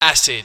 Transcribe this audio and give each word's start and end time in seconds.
acid. 0.00 0.44